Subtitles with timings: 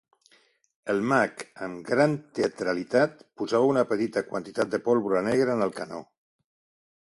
[0.93, 6.03] El mag, amb gran teatralitat, posava una petita quantitat de pólvora negra en el canó.